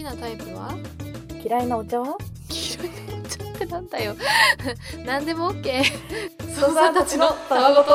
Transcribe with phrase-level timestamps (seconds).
[0.00, 0.74] きなタイプは？
[1.44, 2.16] 嫌いなお茶は？
[2.48, 4.16] 黄色いのちょってなんだよ。
[5.04, 5.82] 何でも OK
[6.54, 7.90] ソさんたちのたわごと。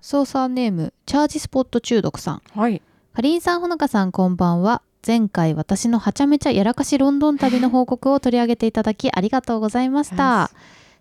[0.00, 2.42] 操作ネームチャージスポット中毒さん。
[2.56, 2.82] はい。
[3.14, 4.82] かりんさんほのかさんこんばんは。
[5.06, 10.50] 前回私のはちゃめちゃやらかしロンドン旅の報告を取り上げていただきありがとうございました。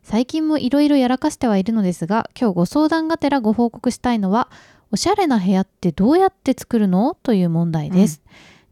[0.04, 4.50] 最近もいろいろやらかしてはいるのですが今日ご相談がてらご報告したいのは
[4.92, 7.18] おしゃれな部屋ってどうやって作るの？
[7.24, 8.22] という問題です、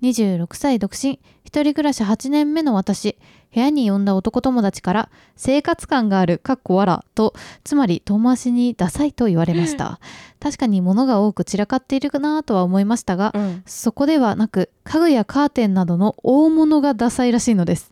[0.03, 1.21] 26歳独身。
[1.45, 3.17] 一人暮らし8年目の私。
[3.53, 9.99] 部屋に呼んだ男友達から生活感があるかっこわらとつまり遠回しにダサいと言われました。
[10.41, 13.63] 確かに物が多く散らかっているかなとは思いましたがうん。
[13.65, 17.91] そこではなく家具やカーテンなどの大物がダサいらしいのです。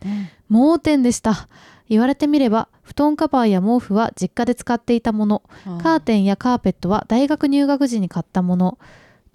[0.50, 1.48] 盲点でした。
[1.88, 5.44] 言われてみれば布団カバーや毛布は実家で使っていたもの。
[5.82, 8.78] カーテンやカーペットは大学入学時に買ったもの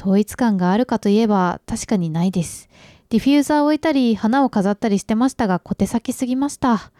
[0.00, 2.68] 統一感があるかといえば確かにないです。
[3.08, 6.90] ディフューザーを置いたり花を飾ったりしてましたが小手先すぎました。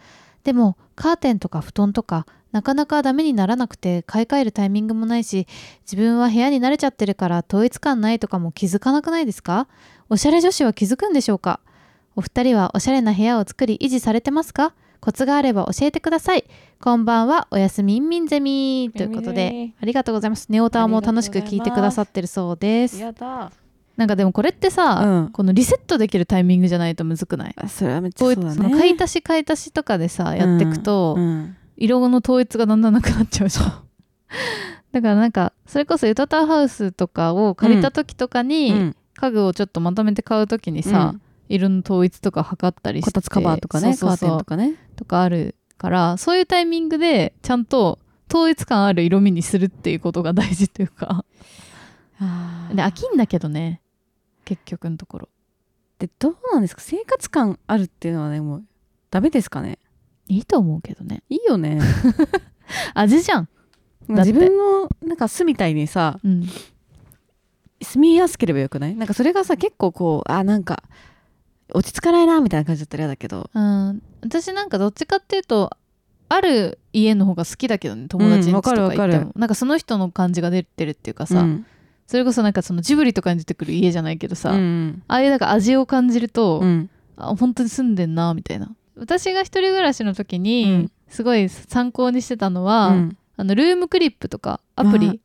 [0.45, 5.47] でもカーテンとか布団とかなかなかダメにならなくて買い替えるタイミングもないし
[5.83, 9.67] 自分は部屋に慣れちゃってるから統一感ないとかも気づかなくないですか？
[10.09, 11.61] おしゃれ女子は気づくんでしょうか？
[12.15, 14.73] お二人はおしゃれな部屋を作り維持されてますか？
[15.01, 16.45] コツがあれば教えてください。
[16.81, 18.91] こんばんはおやすみんみんゼミ。
[18.97, 20.47] ということでありがとうございます。
[20.51, 23.01] ネオタワも楽しく聞いてくださってるそうです。
[23.01, 23.51] やだ。
[23.97, 25.29] なんかでもこれってさ、うん。
[25.31, 27.55] このリセットできるタイミングじゃないとむずくない？
[27.57, 28.55] あそれはめっちゃそうだね。
[28.55, 33.67] その買い足し買い足しとかでさやっていくと、うん色の統一がだんだんなくなっちゃうじゃん。
[34.93, 38.97] だからなんかそれこそユタタワーハウスとかを借りた時とかに、うん。
[39.15, 41.23] 家具をちょっとまとめて買う時にさ、うん。
[41.49, 44.29] 色の統一とか測ったりしてこたつカバーとかねそうそうそう。
[44.29, 51.25] カーテンとかねとかあるからそういうタイミングでちゃんと統一感ある色味にするっていうことが大事というか。
[52.75, 53.81] で飽きんだけどね。
[54.45, 55.29] 結局のところ。
[55.99, 56.83] でどうなんですか？
[56.83, 58.65] 生活感あるっていうのはねもう
[59.11, 59.79] ダメですかね？
[60.29, 61.23] いいと思うけどね。
[61.29, 61.81] いいよね。
[62.95, 63.49] 味じゃん。
[64.09, 66.47] 自分のなんか巣みたいにさうん。
[67.83, 68.95] 住みやすければよくない？
[68.97, 70.83] なんかそれがさ結構こうあなんか
[71.73, 73.51] 落ち着かないなみたいな感じだったら嫌だけど。
[73.53, 75.71] うん、私なんかどっちかっていうと
[76.29, 79.29] ある家の方が好きだけどね友達にわかるわかる。
[79.35, 81.67] なんかその人の感じが出てるっていうかさ、うん。
[82.07, 85.03] それこそなんかそのジブリとかに出てくる家じゃないけどさ、うん。
[85.09, 86.91] ああいうなんか味を感じると、うん。
[87.17, 88.71] あ本当に住んでんなみたいな。
[88.97, 90.93] 私が一人暮らしの時に、うん。
[91.09, 93.17] すごい参考にしてたのは、うん。
[93.37, 95.21] あのルームクリップとかアプリ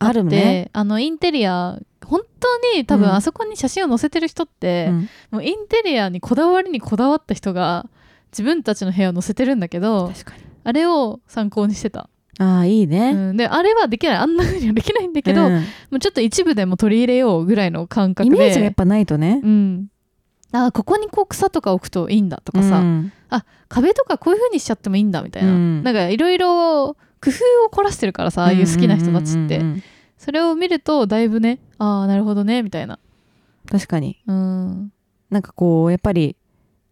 [0.00, 0.70] ああるで、ね。
[0.72, 3.14] あのインテリア本当に多分うん。
[3.14, 5.08] あそこに写真を載せてる人って、うん。
[5.30, 7.86] もうインテリアにこだわりにこだわった人が
[8.32, 10.42] 自分たちの部屋を載せてるんだけど確かに。
[10.64, 14.16] あれを参考にしてた、ああいいうねん、であれはできない。
[14.16, 15.64] あんな風にはできないんだけど、もうん。
[15.92, 18.36] うちょっと一部でも取り入れようぐらいの感覚で。
[18.36, 19.40] イメージがやっぱないとね。
[19.42, 19.86] うん、
[20.52, 23.12] あここにこう草とか置くといいんだとかさ、うん。
[23.68, 25.82] 壁とかこういう風にしちゃってもいいんだみたいな、うん。
[25.82, 29.82] なんかいろいろ工夫を凝らしてるからさああいう好きな人たちって、うんうんうんうん
[30.20, 32.98] それを見るとだいぶねああなるほどねみたいな。
[33.70, 34.18] 確かに。
[34.26, 34.92] うん。
[35.30, 36.36] なんかこうやっぱり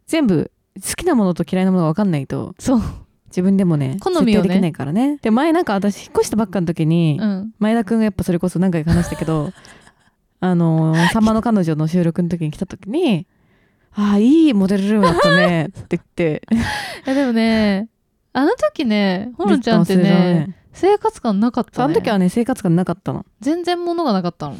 [0.06, 2.82] 全部好きなものと嫌いなものが分かんないとそう、
[3.26, 4.48] 自分でもね好みをね。
[4.48, 5.18] できないからね。
[5.20, 9.52] で前なんか私引っ越したばっかの時に、うん、前田くんがやっぱそれこそ何回か話したけど
[10.40, 13.26] あのーさんまの彼女の収録の時に来た時に
[13.92, 16.42] 「ああいいモデルルームだったね」って言って。
[17.06, 17.88] いやでもね
[18.32, 23.26] あの時ねほのちゃんってね生活感なかった、ね、あの時はね生活感なかったの。
[23.40, 24.56] 全然物がなかったの。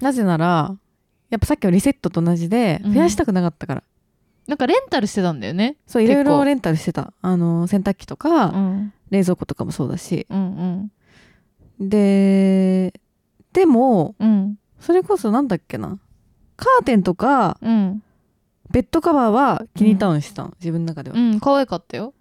[0.00, 0.76] なぜなら
[1.28, 2.94] やっぱさっきのリセットと同じでうん。
[2.94, 3.82] 増やしたくなかったから、
[4.46, 5.76] なんかレンタルしてたんだよね。
[5.86, 7.12] そういろいろレンタルしてた。
[7.20, 8.92] あの洗濯機とか、うん。
[9.10, 10.26] 冷蔵庫とかもそうだし。
[10.30, 10.90] うん
[11.78, 12.92] で
[13.52, 14.28] でもうん。
[14.28, 15.98] うんそれこそなんだっけな。
[16.56, 18.02] カーテンとかうん。
[18.70, 22.14] ベッドカバーは気に入ったのにしてたの、自分の中では、うん可愛かったよ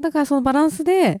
[0.00, 1.20] だからそのバランスで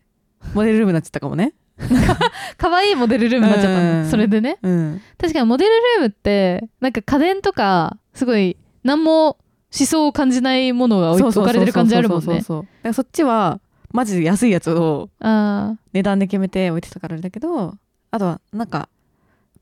[0.54, 1.54] モデルルームになっちゃったかもね。
[2.56, 4.02] 可愛いモデルルームになっちゃったうん。
[4.04, 4.58] のそれでね。
[4.62, 5.00] うん。
[5.18, 9.36] 確かにモデルルームってなんか家電とかすごい何も
[9.78, 12.42] 思想を感じないものが置かれてる感じあるもんね。
[12.42, 12.64] そ
[13.02, 13.60] っちは
[13.92, 17.74] マジで安いやつをあ値段で決めて置いてたからあれだけど
[18.10, 18.88] あとはなんか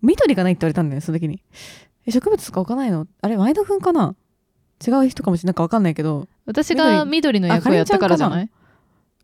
[0.02, 1.42] 緑がないって言われたんだよねその時に。
[2.06, 3.06] え植物とか置かないの？
[3.22, 4.14] あれ前田くんかな？
[4.86, 6.28] 違う人かもしれないなんかわかんないけど。
[6.46, 7.40] 私が緑。
[7.40, 8.50] の役をやったからじゃない？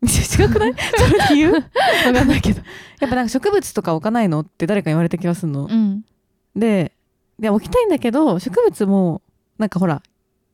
[0.03, 0.73] 違くない？
[0.97, 1.51] それ理由？
[1.51, 1.61] わ
[2.13, 2.61] かんないけど。
[2.99, 6.03] やっぱなんか植物とか置かないのって誰かに言われた気がするの、うん。
[6.55, 6.91] で
[7.39, 9.21] で置きたいんだけど植物も
[9.57, 10.01] なんかほら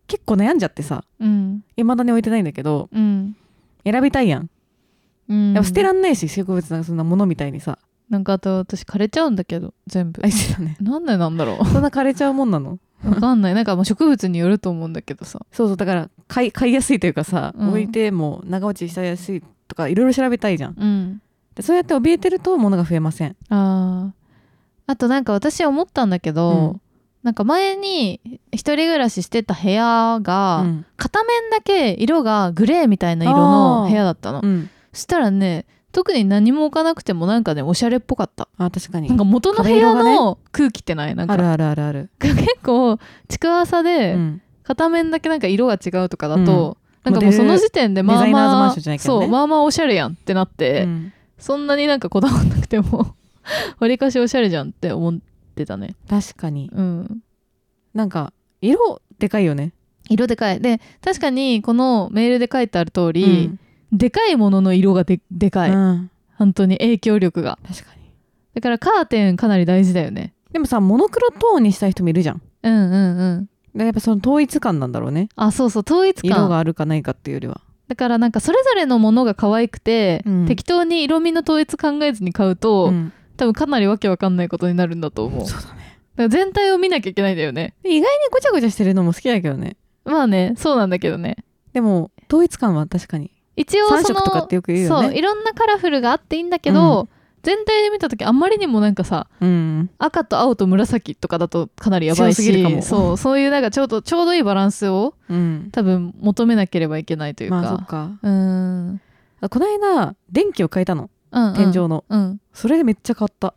[0.07, 1.03] 結構悩んじゃってさ。
[1.19, 1.63] うん。
[1.75, 3.35] いまだに置いてないんだけどうん。
[3.83, 4.49] 選びたいやん。
[5.29, 5.53] うん。
[5.53, 7.79] やっぱ捨てらんねえし植物なんかそんなものみたいにさ。
[8.09, 10.21] なんかあと私枯れちゃうんだけど全部。
[10.23, 10.77] あいつだね。
[10.79, 11.65] なんでなんだろう。
[11.65, 12.79] そんな枯れちゃうもんなの？
[13.05, 13.53] わかんない。
[13.53, 15.39] なんかもう植物によると思うんだけどさ。
[15.51, 17.69] そうそうだから買い買いやすいというかさ、うん。
[17.69, 20.75] 置いても長持ちしやすいとかいろいろ調べたいじゃん。
[20.77, 21.21] うん。
[21.55, 23.35] でそうやって怯えてると物が増えません。
[23.49, 24.17] あー。
[24.87, 26.81] あとなんか私思ったんだけど、うん。
[27.23, 28.21] なんか前に
[28.51, 30.85] 一人暮らししてた部屋が、うん。
[30.95, 34.41] 片面だけ色がグレーみたいな色の部屋だったの。
[34.43, 34.69] うん。
[34.93, 35.65] そしたらね
[35.97, 38.47] 特に何も置かなくてもなんかねおしゃれっぽかった。
[38.59, 39.07] あ確かに。
[39.07, 41.15] なんか元の部屋の空気ってない？
[41.15, 41.33] なんか。
[41.33, 44.41] あるあるあるある、結構築浅で、うん。
[44.61, 47.11] 片面だけなんか色が違うとかだと、うん。
[47.13, 48.99] なんかもうその時点でまあまあね。
[48.99, 51.13] そうまあまあおしゃれやんってなって、うん。
[51.39, 53.15] そんなになんかこだわんなくても
[53.79, 55.17] わりかしおしゃれじゃんって思っ
[55.55, 55.95] てたね。
[56.07, 56.69] 確かに。
[56.71, 57.21] うん。
[57.95, 59.73] なんか色でかいよね。
[60.09, 60.61] 色でかい。
[60.61, 63.57] で確かにこのメールで書いてある通り、
[63.91, 65.77] でかいものの色がででかい、うん。
[65.77, 67.57] うん本当に影響力が。
[67.67, 68.11] 確かに。
[68.53, 70.33] だからカーテンかなり大事だよね。
[70.51, 72.41] でもさモノクロトーンにしたい人もいるじゃん。
[72.63, 73.49] うんうんうん。
[73.75, 75.29] でやっぱその統一感なんだろうね。
[75.35, 77.61] あそうそう統一色感があるかないかっていうよりは。
[77.87, 80.45] だからなんかそれぞれのものが可愛くて、うん。
[80.45, 83.13] 適当に色味の統一考えずに買うと、うん。
[83.35, 85.45] 多分かなりわけわかんないことになるんだと思う。
[85.45, 85.99] だかそうだね。
[86.17, 87.73] ら全体を見なきゃいけないんだよね。
[87.83, 89.75] 意外にごちゃごちゃしてるのも好きだけどね。
[90.05, 91.37] まあねそうなんだけどね。
[91.73, 95.07] でも統一感は確かに一応その3色とかってよく言うよね。
[95.09, 97.09] そういろんなカラフルがあっていいんだけど、
[97.43, 99.89] 全体で見た時あんまりにもなんかさうん。
[99.97, 102.81] 赤と青と紫とかだとかなりやばいし強すぎるかも。
[102.81, 105.69] そうそういうなんかちょうどちょうどいいバランスをうん。
[105.71, 108.11] 多分求めなければいけないというか、まあそっか。
[108.21, 108.33] うーん。
[108.33, 109.01] うん
[109.39, 111.09] あこの間電気を変えたの。
[111.31, 112.41] うん天井の、うん。
[112.53, 113.53] それでめっちゃ変わった、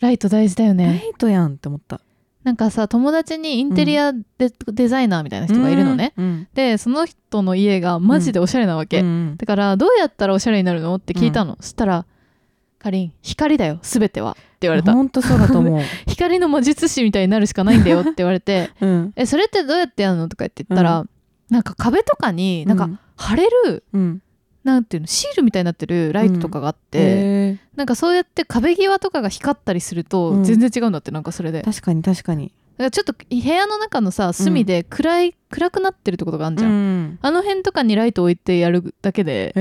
[0.00, 2.00] ライト大事だよラねイトやんって思った
[2.48, 4.24] なんかさ友達にインテリアデ,、
[4.68, 6.48] デザイナーみたいな人がいるのね、うん。
[6.54, 9.36] でその人の家がマジでおしゃれなわけ、うん。
[9.36, 12.06] だからどうやったらおしゃれになるのって聞いたの、そしたら
[12.80, 14.94] 「かりん光だよ全ては」って言われた。
[14.94, 18.70] ほんとそうだと思う、 光の魔術師みたいになるしかないんだよって言われて。
[18.80, 21.04] うん、えそれってどうやってやるのとか言って言ったら、
[21.50, 24.22] なんか壁とかになんか貼れる、うん
[24.68, 27.58] なんていうのシールみたいになってるライトとかがあって、へー。
[27.76, 30.44] なんかそうやって壁際とかが光ったりするとうん。
[30.44, 32.52] 全然違うんだってなんかそれで、だか確かに確かに。
[32.76, 39.52] らちょっと部屋の中のさ隅で暗い、暗くなってるところがあるじゃん、ん、あの辺とかにライト置いてやるだけで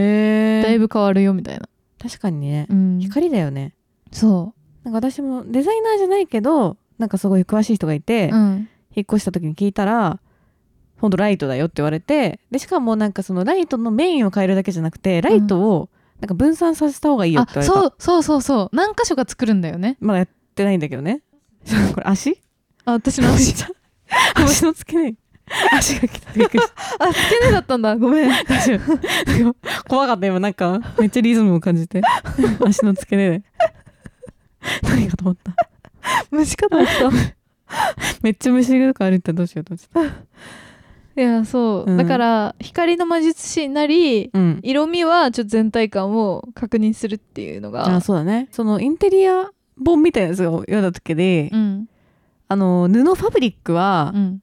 [0.63, 1.67] だいぶ変わるよみたいな、
[1.99, 3.73] 確かにね、うん、光だよね。
[4.11, 4.53] そ
[4.83, 10.19] なんか私もデザイナーじゃないけどなんかすごい詳しい人がいて、う、うん、引っ越した時に聞いたら
[10.99, 15.89] ほんとライトだよって言われてでしかもなんかそのライトのメインを変えるだけじゃなくてライトを
[16.19, 18.75] なんか分散させた方がいいよっあて言われた、そうそうそうそう。
[18.75, 19.97] 何箇所か作るんだよね。
[19.99, 21.21] まだやってないんだけどね。
[21.93, 22.41] これ足？
[22.85, 23.53] あ私の足。
[24.35, 25.15] 足の付け根。
[25.77, 26.33] 足が来た。
[26.33, 27.05] びっくりした。
[27.05, 27.95] あ付け根だったんだ。
[27.97, 28.29] ごめん。
[28.45, 29.55] 大丈夫
[29.87, 30.79] 怖かった今なんか。
[30.99, 32.01] めっちゃリズムを感じて。
[32.65, 33.43] 足の付け根で。
[34.83, 35.53] 何かと思った。
[36.31, 37.11] 虫かと思った。
[38.23, 40.15] めっちゃ虫とか歩いたらどうしようと思って
[41.17, 41.97] いやそう、うん。
[41.97, 44.59] だから光の魔術師なりうん。
[44.63, 48.47] 色味はちょっと全体感を確認するっていうのがあそうだね。
[48.51, 49.49] そのインテリア
[49.83, 51.89] 本みたいなやつを読んだ時で、うん。
[52.47, 54.39] あの布ファブリックはうん。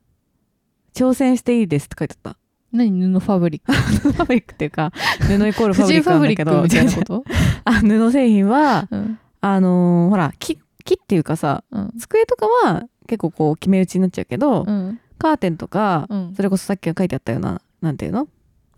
[0.94, 2.36] 挑戦していいですって書いてあっ
[2.72, 3.70] 何布ファブリック？
[3.72, 7.24] たファブリックっていうか布イコールファブリックなんだけどックみたいなこと、
[7.64, 9.18] あ布製品はうん。
[9.40, 11.92] あのーほら木木っていうかさうん。
[11.98, 16.34] 机とかは結構こう決め打ちになっちゃうけど、うんカーテンとか、うん。
[16.34, 18.28] それこそさっき書いてあったようななんていうの？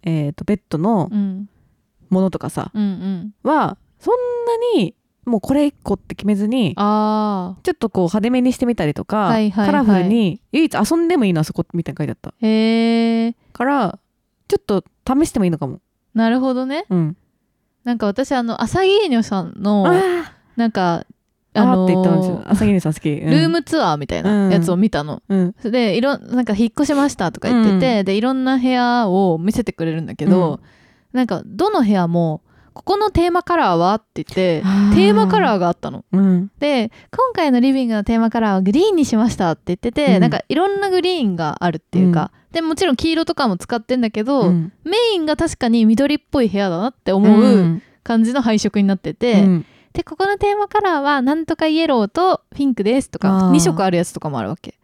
[0.03, 1.49] えっ、とベッドのうん。
[2.09, 3.35] ものとかさ、うんうん。
[3.43, 4.15] はそん
[4.75, 4.95] なに
[5.25, 9.67] もうこれ一個って決めずにあちょっとこう派手めにしてみたりとか、はいはいはい。
[9.67, 12.31] カラフルに唯一遊んでもいいのあそこみたいに書いてあった。
[12.31, 13.99] ーへえから
[14.47, 15.81] ちょっと試してもいいのかも。
[16.15, 16.87] なるほどね。
[16.91, 17.17] うん。
[17.83, 21.05] なんか私あのアサギーニョさんのあなんか
[21.57, 22.43] あのって言ったんですよ。
[22.47, 23.31] 朝霧さん好き、うん。
[23.31, 25.55] ルームツアーみたいなやつを見たの、うん。
[25.65, 30.61] でいろんなんか引っ越しましたとか言ってて、でいろんな部屋を見せてくれるんだけど、
[31.13, 32.43] なんかどの部屋も
[32.75, 34.63] ここのテーマカラーはって言って
[34.95, 36.05] テーマカラーがあったの。
[36.13, 36.51] うん。
[36.59, 40.21] で今回のリビングのテーマカラーはグリーンにしましたって言ってて、うん。
[40.21, 44.73] なんかいろんなグリーンがあるっていうか、でもちろん黄色とかも使ってんだけど、うん。
[44.85, 53.53] メインが確かに緑っぽい部屋だなって思う感じの配色になってて、うんでここのテーマカラーはなんとかイエローとピンクですとかあー。
[53.53, 54.75] 2色あるやつとかもあるわけ。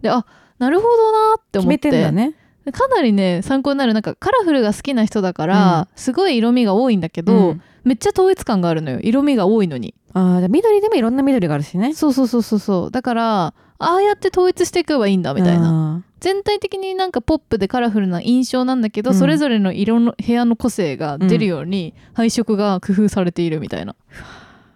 [0.00, 0.26] であ
[0.58, 1.90] なるほどなって思って。
[1.90, 2.34] 決ね。
[2.72, 3.94] かなりね参考になる。
[3.94, 7.62] なんかカラフルが好きな人だから、すごい色味が多いんだけど、うん。
[7.84, 8.98] めっちゃ統一感があるのよ。
[9.00, 9.94] 色味が多いのに。
[10.14, 11.94] あーじゃあ緑でもいろんな緑があるしね。
[11.94, 12.90] そうそうそうそうそう。
[12.90, 15.70] だからああやって統一していけばいいんだみたいな。
[15.70, 19.16] な全体的になんかポップでカラフルな印象なんだけど、うん。
[19.16, 23.94] それぞれの色の部屋の個性が出るように配色が工夫されているみたいな、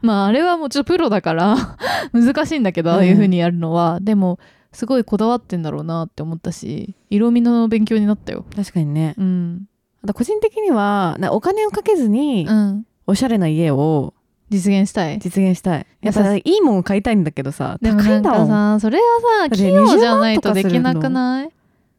[0.02, 1.76] まああれはもうちょっとプロだから
[2.12, 2.96] 難しいんだけど、うん。
[2.96, 3.98] ああいう風にやるのは。
[4.00, 4.38] でも
[4.72, 8.44] すごいこだわってんだろうなって思ったし色味の勉強になったよ。
[8.54, 9.14] 確かにね。
[9.18, 9.66] うん。
[10.02, 12.86] あと個人的にはなお金をかけずにうん。
[13.06, 14.14] おしゃれな家を
[14.50, 15.18] 実現したい。
[15.18, 15.86] 実現したい。
[16.00, 18.48] やっぱいいもんを買いたいんだけどさ高いんだもん。
[18.48, 21.50] さそれはさ器用じゃないと20できなくない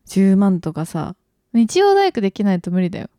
[0.07, 1.15] ？10万とかさ。
[1.53, 3.09] 日曜大工できないと無理だよ。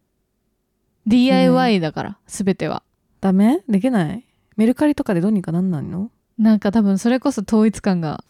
[1.07, 2.83] DIY だから全ては。
[3.21, 3.63] ダメ？
[3.69, 4.25] できない？
[4.57, 6.11] メルカリとかでどうにかなんないの？
[6.39, 8.25] なんか多分それこそ統一感が。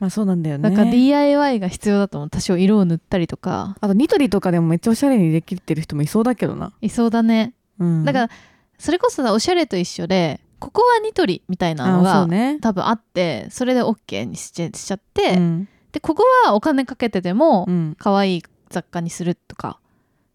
[0.00, 0.68] まあそうなんだよね。
[0.68, 2.30] なんか DIY が必要だと思う。
[2.30, 3.76] 多少色を塗ったりとか。
[3.80, 6.72] あとニトリとかでもめっちゃおしゃれにできてる人もいそうだけどな。
[6.80, 7.54] いそうだね。
[7.78, 8.04] うん。
[8.04, 8.30] だから
[8.78, 12.58] それこそさおしゃれと一緒でここはニトリみたいなのがうね。
[12.60, 15.68] 多分あってそれで OK にしちゃしちゃって、うん。
[15.92, 17.96] でここはお金かけててもうん。
[17.96, 19.78] 可愛い雑貨にするとか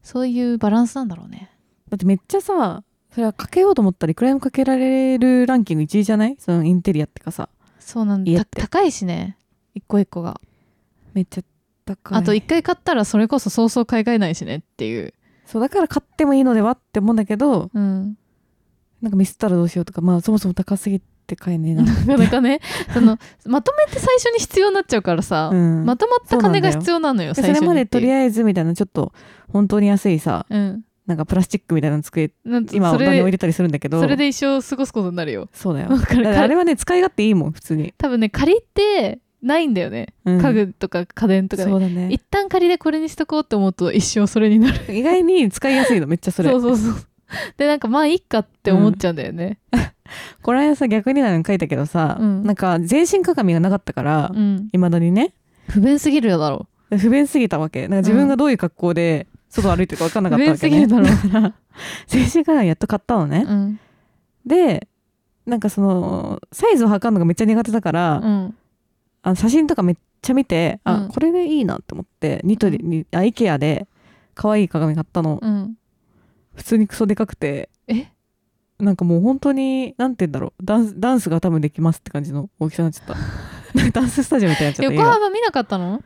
[0.04, 1.52] そういうバランスなんだろうね。
[1.90, 6.36] だってめっちゃさそれはかけようと思ったらいくらでもかけられるランキング1位じゃない？
[6.40, 7.50] そのインテリアってかさ。
[7.80, 8.46] そうなんだ。
[8.46, 9.38] 高いしね。
[9.74, 10.40] 一個一個が。
[11.14, 11.42] めっちゃ
[11.86, 12.18] 高い。
[12.20, 15.14] あと一回買ったらそれこそそうそう買い替えないしねっていう。
[15.46, 18.16] そうだから買ってもいいのではって思うんだけどうん。
[19.02, 20.02] なんかミスったらどうしようとか。
[20.02, 21.84] まあそもそも高すぎて買えねえな。
[22.06, 22.60] なかなかね。
[22.94, 25.86] そのまとめて最初に必要になっちゃうからさ、うん。
[25.86, 29.14] まとまった金が必要なのよでそ最初にれまでとりああえずみたいなちょっと
[29.52, 30.46] 本当に安いさ。
[30.50, 32.32] うん、なんかプラスチックみたいなの机
[32.72, 34.00] 今お金を入れたりするんだけど。
[34.00, 35.50] それで一生過ごすことになるよ。
[35.54, 35.90] そうだよ。
[35.90, 40.40] あれはね使い勝手いいもん普通に、多分ね借りてないんだよね、うん。
[40.40, 42.10] 家具とか家電とかでそうだね。
[42.12, 44.80] 一旦借りでこれにしとこうって思うと一生それになる。
[44.94, 46.52] 意外に使いやすいのめっちゃそれ。
[46.52, 46.96] そうそうそう。
[47.58, 49.58] でなんかまあいいかって思っちゃうんだよね。
[50.44, 52.44] この間さ逆になの書いたけどさ、うん。
[52.44, 54.70] なんか全身鏡がなかったからうん。
[54.72, 55.34] いま、未だにね。
[55.70, 57.82] 不便すぎるだろ不便すぎたわけ。
[57.82, 61.06] なんか自分がどういう格好で外歩いてるか分かんなかったわけね、だろ
[62.08, 63.80] 全身鏡やっと買ったのね、 うん。
[64.46, 64.88] で
[65.46, 68.56] なんかそのサイズを測るのがめっちゃ苦手だから、うん。
[69.24, 71.10] あの写真とかめっちゃ見て、あうん。
[71.10, 73.88] これでいいなって思ってニトリに、あ IKEA で
[74.36, 75.76] 可愛い鏡買ったの、うん。
[76.54, 77.70] 普通にクソでかくて。
[77.88, 78.08] え？
[78.80, 80.66] なんかもう本当になんて言うんだろう。
[80.66, 83.18] ダンスダンスが多分できますって感じの大きさになっちゃっ
[83.84, 83.92] た。
[83.92, 86.02] ダンススタジオみたいになっちゃった横幅見なかったの？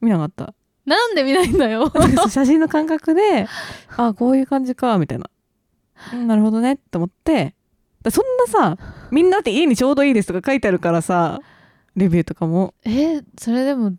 [0.00, 1.92] 見なかったなんで見ないんだよ。
[2.28, 3.46] 写真の感覚で
[3.96, 5.30] あこういう感じかみたいな。
[6.14, 7.54] うんなるほどねって思って。
[8.02, 8.76] だそんなさ
[9.12, 11.40] みんなって家にちょうどいいですとか書いてあるからさ
[11.94, 12.74] レビューとかも。
[12.84, 13.92] えそれでも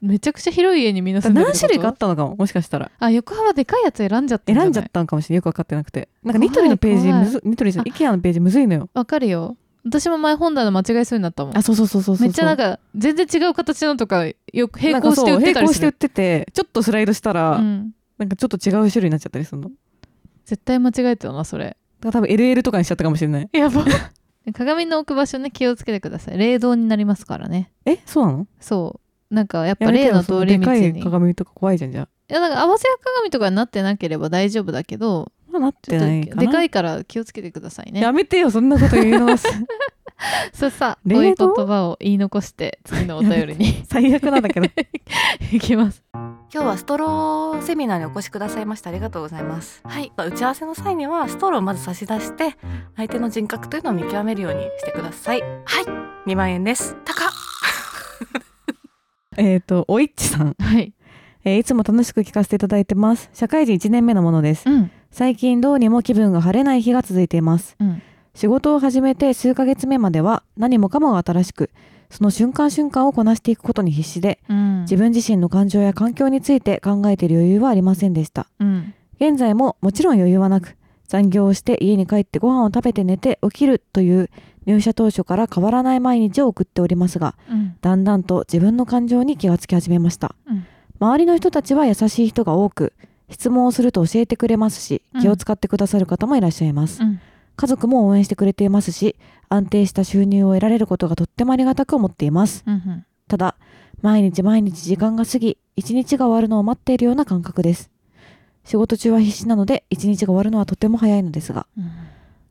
[0.00, 2.90] めちゃくちゃ広い家にみんなだ住んでる何種類かあったのかももしかしたら。
[2.98, 5.36] あ横幅でかいやつ選んじゃった選んじゃったのかもしれない。
[5.36, 6.08] よく分かってなくて。
[6.22, 8.90] なんかニトリのページむずニトリじゃない IKEA のページむずいのよ。
[8.92, 11.58] わかるよ私も前本棚間違いそうになったもん。
[11.58, 12.26] あそうそうそうそうそう。
[12.26, 19.64] めっちゃなんか全然違う形のとかよく並行して売ってたり並行して売っててちょっとスライドしたら、うん、なんかちょっと違う種類になっちゃったりするの？
[19.64, 19.76] だか
[20.46, 21.76] 絶対間違えてたなそれ。
[22.02, 23.48] ら多分 LL とかにしちゃったかもしれない。
[23.52, 23.84] やば。
[24.52, 26.38] 鏡の置く場所ね気をつけてください。
[26.38, 27.70] 冷凍になりますからね。
[27.86, 28.46] えそうなの？
[28.60, 29.00] そ
[29.30, 29.34] う。
[29.34, 36.42] なんかやっぱ例の通り道そのでかにい鏡とか怖いじゃんじゃいやなんか合わせ鏡とかになってなければ大丈夫だけどあまあなってないかな。
[36.42, 38.00] でかいから気をつけてくださいね。
[38.00, 39.36] やめてよそんなこと言うのは
[40.52, 43.84] そうさこういう冷凍言葉を言い残して次のお便りに。
[43.88, 44.68] 最悪なんだけど。
[45.52, 46.02] いきます。
[46.12, 49.80] 今日はストローセミナーにお越しくださいましてありがとうございます。
[49.84, 50.12] はい。
[50.16, 52.56] 打ち合わせの際にはストローをまず差し出して
[52.96, 55.40] 相手の人格というのを見極めるようにしてください。
[55.42, 55.50] はい。
[56.30, 56.96] 2万円です。
[57.04, 57.28] 高っ。
[59.36, 60.92] えっとおいっちさん、はい。
[61.44, 63.28] えーいつも楽しく聞かせていただいてます。
[63.32, 64.68] 社会人1年目のものです。
[64.68, 67.76] うん最近どうにも気分が晴れない日が続いています。
[67.78, 68.02] うん。
[68.34, 71.70] 仕事を始めて数ヶ月目までは何もかもが新しく
[72.10, 74.80] その瞬間瞬間をこなしていくことに必死でうん。
[74.80, 78.48] 自分自身の感情や環境について考えている余裕はありませんでした。
[78.58, 78.92] うん。
[79.20, 84.30] 現在ももちろん余裕はなく残業をして家に帰ってご飯を食べて寝て起きるという
[84.66, 87.76] 入社当初から変わらない毎日を送っておりますがうん。
[87.80, 90.34] だんだんと自分の感情に気がつき始めました。
[90.48, 90.66] うん。
[90.98, 92.94] 周りの人たちは優しい人が多く
[93.34, 95.20] 質問をすると教えてくれますしうん。
[95.20, 97.20] 気を使ってくださる方もいらっしゃいます、うん。
[97.56, 99.16] 家族も応援してくれていますし
[99.48, 102.64] 安定した収入を得られることがとってもありがたく思っています。
[102.66, 103.56] うんただ
[104.02, 107.90] 毎日毎日時間が過ぎ一日が終わるのを待っているような感覚です。
[108.64, 111.90] 仕事中は必死なので一日が終わるのはとても早いのですがうん。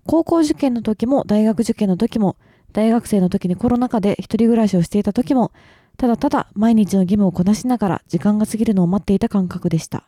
[0.05, 2.35] 高校受験の時も大学受験の時も
[2.73, 5.51] 大学生の時にコロナ禍で一人暮らしをしていた時も
[5.97, 10.03] ただただ毎日の義務をこなしながら時間が過ぎるのを待っていた感覚でした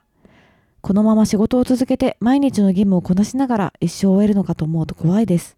[0.86, 5.58] このまま仕事を続けて毎日の義務をこなしながら一生を終えるのかと思うと怖いです。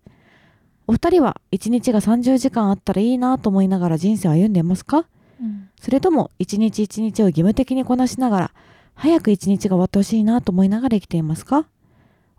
[0.87, 5.05] お二人は一日が30時間あったらいいなと思いながら人生を歩んでいますか？
[5.41, 5.69] うん。
[5.81, 8.51] それとも一日一日を義務的にこなしながら
[8.93, 11.65] 早く一日が終わってほしいなと思いながら生きていますか？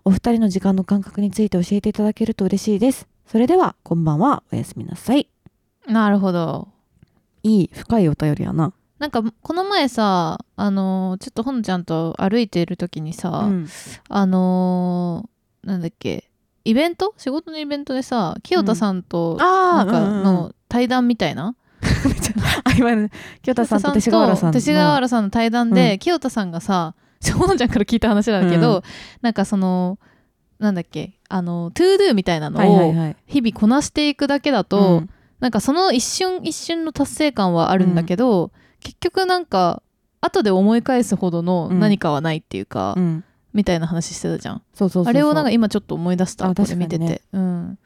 [0.07, 3.07] お二人の時間の感覚について教えていただけると嬉しいです。
[3.27, 4.43] それではこんばんは。
[4.51, 5.29] おやすみなさい。
[5.87, 6.69] なるほど。
[7.43, 13.69] いい深いお便りやななんかこの前さあのーちょっとほのちゃんと歩いている時にさ、うん。
[14.09, 16.25] あのーなんだっけ
[16.65, 17.15] イベント？
[17.17, 21.55] 仕事のイベントでさ清田さんとなあんかの対談みたいな、
[22.65, 23.11] あ今ね
[23.43, 24.53] 清田さんと勅使河原さんの。
[24.53, 25.99] 勅使河原さんの対談で、うん。
[25.99, 26.95] 清田さんがさ
[27.39, 28.83] ほのちゃんから聞いた話なんだけど、うん。
[29.23, 29.99] なんかその
[30.59, 33.17] なんだっけあの to do みたいなのはいはいをはい。
[33.27, 35.11] 日々こなしていくだけだと、うん。
[35.41, 38.51] なんかその一瞬一瞬の達成感はあるんだけど、
[38.81, 39.83] 結局なんか
[40.21, 43.25] 後で思い返すほどの何かはないっていうか、うん。
[43.55, 44.63] みたいな話してたじゃん。
[44.75, 47.23] そうそうそうあれをなんか今ちょっと思い出したあこれ見てて。
[47.33, 47.79] うん。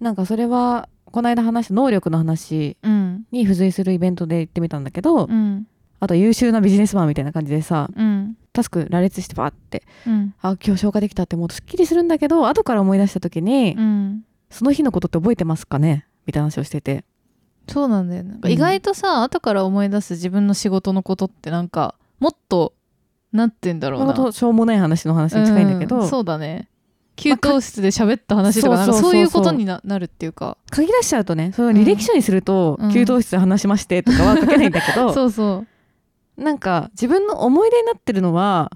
[0.00, 3.24] なんかそれはこの間話した能力の話うん。
[3.30, 5.66] に付随するイベントで行ってみたんだけど、うん。
[6.00, 8.36] あと優秀なビジネスマンみたいな感じでさうん。
[8.52, 10.34] タスク羅列してバーってうん。
[10.40, 14.24] あ今日消化できたってもうすっきりするんだけど後から思い出した時に、うん。
[14.50, 16.06] その日のことって覚えてますかね？
[16.24, 17.04] みたいな話をしてて
[17.68, 18.38] そうなんだよね。
[18.46, 22.72] 意外とさ、後から思い出す自分の仕事のことってなんかもっと
[23.32, 24.32] なんて言うんだろうな。
[24.32, 26.68] しょうもない話の話に近いんだけど、うんそうだね。
[27.16, 30.56] 給湯室で喋った話とかそういうことにななるっていうか。
[30.72, 32.92] 書き出しちゃうとねそ履歴書にすると、うん。
[32.92, 35.64] 給湯室で話しましてとかは書けないんだけど、 そうそ
[36.38, 36.42] う。
[36.42, 38.70] なんか自分の思い出になってるのは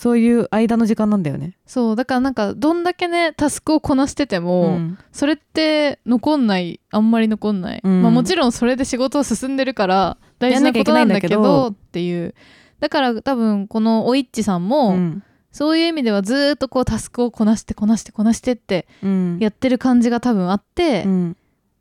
[0.00, 1.58] そういう間の時間なんだよね。
[1.66, 4.98] そうだからなんかどんだけねタスクをこなしてても、ん。
[5.12, 6.80] それって残んない。
[6.90, 8.00] あんまり残んない、うん。
[8.00, 12.34] まあ、もちろんそれで仕事は進んでるから大事なことなんだけどっていう。
[12.78, 15.22] だから多分このおいっちさんも、うん。
[15.52, 19.38] そういう意味ではずーっとこうタスクをこなしてこなしてこなしてってうん。
[19.38, 21.36] やってる感じが多分あって、うん。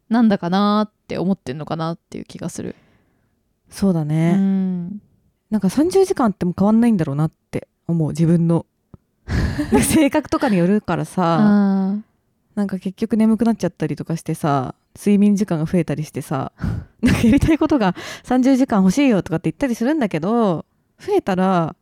[0.09, 2.75] なんだかなーって思ってんのかなっていう気がする。
[3.69, 5.01] うそうだね、ん。
[5.49, 8.10] なんか30時間っても変わんないんだろうなって思う。
[8.10, 8.65] 自分の。
[9.81, 12.00] 性格とかによるからさ。
[12.55, 16.51] なんか結局眠くなっちゃったりとかしてさ睡眠時間が増えたりしてさ
[17.01, 20.65] なんかやりたいことが30時間欲しいよとかって言ったりするんだけど
[21.00, 21.74] 増えたら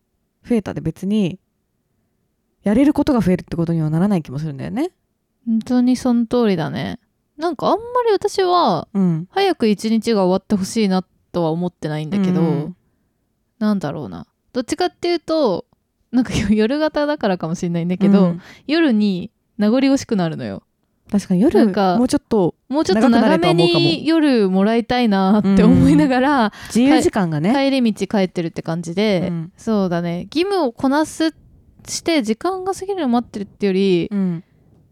[0.48, 1.40] 増えたで別に
[2.64, 4.91] やれることが増えるってことにはならない気もするんだよね。
[5.46, 7.00] 本当にその通りだね。
[7.38, 12.76] なんかあんまり私はうん、早く一日が終わってほしいなとは思ってないんだけど、うん。
[13.58, 14.28] なんだろうな。
[14.52, 15.65] どっちかっていうと
[16.12, 18.41] なんか夜型だからかもしれないんだけど、うん。
[18.65, 20.63] 夜に名残惜しくなるのよ。
[21.10, 27.54] 確かに夜もうちょっともうちょっと長めに夜もらいたいなって思いながら、自由時間がね。
[27.54, 29.52] 帰り道帰ってるって感じで、うん。
[29.56, 30.28] そうだね。
[30.34, 31.34] 義務をこなす
[31.88, 34.43] して時間が過ぎるのを待ってるってより、うん。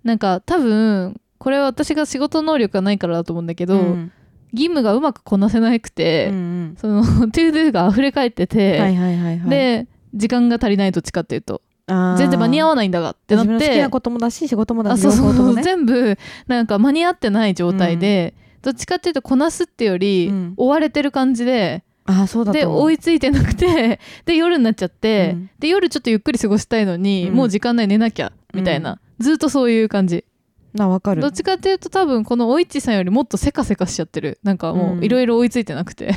[0.03, 4.11] なんか多分これは私が仕事能力がないからだと思うんだけど、うん。
[4.53, 6.75] 義務がうまくこなせなくて、うんうん。
[6.77, 9.49] その to do が溢れ返ってて、はいはいはいはい。
[9.49, 11.61] で時間が足りないどっちかっていうと。
[11.87, 15.01] 全然間に合わないんだがってなっ自分の好きてなこともだし仕事もだし。
[15.63, 20.53] 全部なんか間に合ってない状態で、どっちかっていうとこなすってより、うん。
[20.57, 25.49] 追われてる感じであーそうだとで追いついてなくてで夜になっちゃって、うん。
[25.59, 27.35] で夜ちょっとゆっくり過ごしたいのに、うん。
[27.35, 30.25] もう時間ない寝なきゃみたいな、ずっとそういう感じ。
[30.73, 31.21] なわかる。
[31.21, 34.39] どっちかっていうと多分このおいっちさんよりもっとせかせかしちゃってる。
[34.43, 35.03] なんかもううん。
[35.03, 36.15] いろいろ追いついてなくて、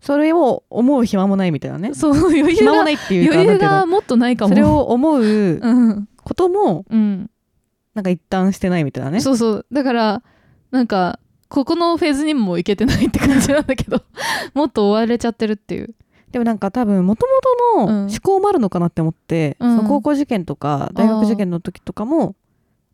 [0.00, 1.94] それを思う暇もないみたいなね。
[1.94, 4.50] そう余裕が暇もないっていうか余裕がもっとないかも。
[4.50, 6.08] それを思ううん。
[6.22, 7.30] こともうん。
[7.94, 9.20] なんか一旦してないみたいなね。
[9.20, 9.66] そうそう。
[9.72, 10.22] だから
[10.70, 14.02] なんかここのフェーズにもいけてないって感じなんだけど
[14.54, 15.94] もっと追われちゃってるっていう。
[16.30, 17.26] でもなんか多分もと
[17.76, 18.06] もとのうん。
[18.08, 19.76] 思考もあるのかなって思って、うん。
[19.78, 22.36] その高校受験とか大学受験の時とかも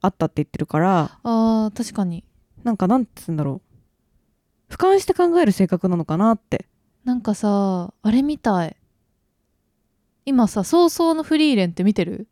[0.00, 2.24] あったって言ってるからあー確かに。
[2.62, 3.60] なんかなんつうんだろ
[4.70, 4.72] う。
[4.72, 6.66] 俯瞰して考える性格なのかなって
[7.04, 8.76] なんかさあれみたい。
[10.26, 12.28] 今さ早々のフリーレンって見てる？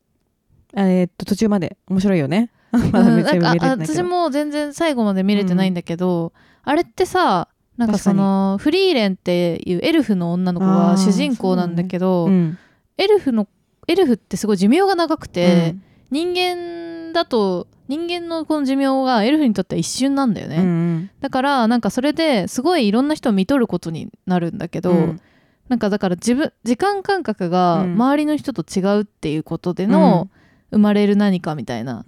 [0.75, 1.77] えーっと途中まで。
[1.89, 2.51] 面白いよね。
[2.73, 6.33] まうんだ見れてない私も全然最後まで見れてないんだけど、
[6.63, 12.59] あれってさなんかそのフリーレンっていうエルフの女の子あがー主人公なんだけど、うん
[12.97, 13.47] エルフの
[13.89, 15.75] エルフってすごい寿命が長くて、
[16.11, 21.11] 人間だと人間のこの寿命がエルフにとっては一瞬なんだよね、うんうん。
[21.21, 25.21] だからなんかそれですごいいろんな人を見とることになるんだけど、うん。
[25.69, 27.93] なんかだから自分時間感覚がうん。
[27.93, 30.31] 周りの人と違うっていうことでの
[30.71, 32.03] 生まれる何かみたいな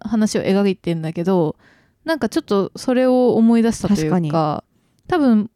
[0.00, 1.56] 話を描いてんだけど
[2.06, 4.64] なんかちょっとそれを思い出したという確か
[5.06, 5.50] 多分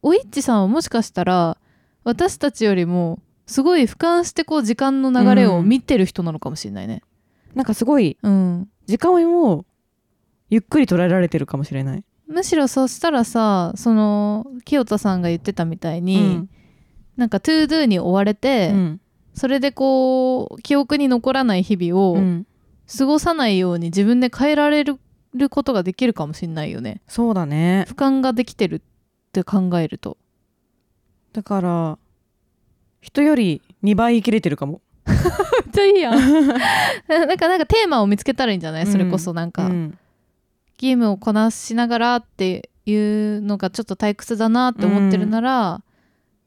[0.00, 1.58] おいっちさんはもしかしたら
[2.04, 7.02] 私たちよりもすごい俯瞰してこう時間の流れを見てる人なのかもしれないね。
[7.54, 9.64] なんかすごいうん、時間を
[10.48, 12.04] ゆっくり捉えられてるかもしれない。
[12.26, 16.50] むしろそしたらさその清田さんが言ってたみたいに、うん
[17.16, 19.00] なんか to do に追われて、うん
[19.32, 22.46] それでこう記憶に残らない日々をうん
[22.98, 24.98] 過ごさないように自分で変えられる
[25.50, 27.02] ことができるかもしれないよね。
[27.08, 27.84] そうだね。
[27.88, 28.80] 俯瞰ができてるっ
[29.32, 30.16] て考えると
[31.32, 31.98] だから
[33.00, 34.85] 人より2倍生きれてるかもめ
[35.28, 36.14] っちゃいいやん。
[37.08, 39.98] なんかなんかテーマを見つけたらいいんじゃない、それこそなんか、うん。
[40.78, 45.82] ゲームをこなしながらっていうのがちょっと退屈だなって思ってるなら、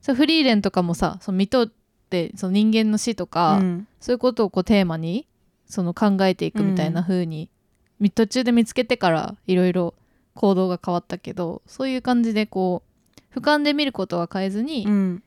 [0.01, 1.71] そうフリーレンとかもさその見とっ
[2.09, 3.87] てその人間の死とか、うん。
[3.99, 5.27] そういうことをこうテーマに
[5.65, 7.49] その考えていくみたいな風に、
[7.99, 9.93] み途中で見つけてからいろいろ
[10.33, 12.81] 行動が変わったけどそういう感じでこ
[13.35, 15.23] う俯瞰で見ることは変えずに、うん。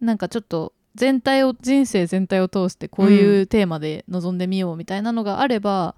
[0.00, 5.94] なんかちょっと全体を人生全体を通してこういうテーマで臨んでみようみたいなのがあれば、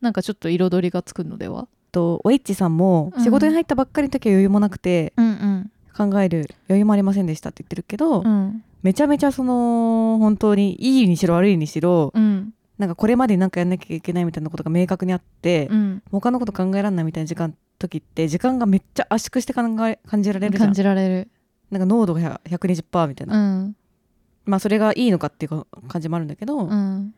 [0.00, 1.68] なんかちょっと彩りがつくのでは？
[1.92, 3.22] とおいっちさんもうん。
[3.22, 8.64] 仕事に入ったばっかりの時は余裕もなくてうん考える余裕もありませんでしたって言ってるけど、うん。
[8.82, 12.54] めちゃめちゃその本当にいいにしろ悪いにしろ、うん。
[12.78, 16.02] なんかこれまでになんかやんなきゃいけないみたいなことが明確にあって、うん。
[16.10, 20.68] 他のこと考えられないみたいな時間時って時間がめっちゃ圧縮して考え感じられるじゃん。
[20.68, 21.28] 感じられる。
[21.70, 23.76] なんか濃度が120%みたいな、うん
[24.44, 27.14] まあそれがいいのかっていうか感じもあるんだけど、うん。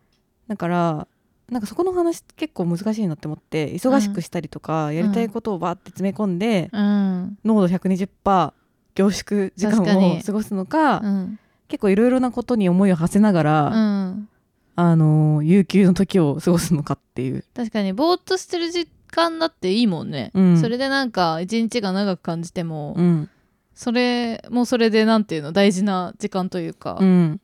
[0.49, 1.09] だから
[1.51, 7.39] なんかそこの話結構難しいなって思って忙しくしたりとか、やりたいことをバーって詰め込んで、うん。
[7.45, 8.53] 濃度120%
[8.95, 11.39] 凝縮時間を過ごすのかうん。
[11.69, 13.71] 結構いろいろなことに思いを馳せながら、う
[14.11, 14.29] ん。
[14.77, 20.61] あのー有給の時を過ごすのかっていう、確かにぼーっとしてる時間だっていいもんね、うん。
[20.61, 23.31] それでなんか一日が長く感じても、うん
[23.75, 27.41] それもそれでなんていうの大事な時間というか、うん。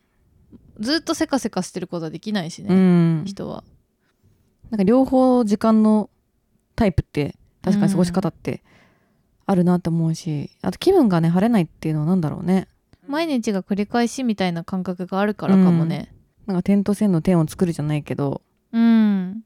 [0.79, 2.75] ずっとせかせかしてることはできないしうね、
[3.23, 3.65] ん、人は。
[4.71, 6.09] なんか両方時間の
[6.77, 8.63] タイプって確かに過ごし方って
[9.45, 12.69] あるなって思うし、あと気分がね晴れないっていうのは何だろうね。
[13.07, 16.15] 毎日が繰り返しみたいな感覚があるからかもね。
[16.47, 19.43] なんか点と線の点を作るじゃないけどうん。